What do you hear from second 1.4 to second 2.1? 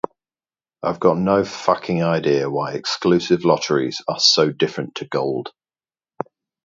fucking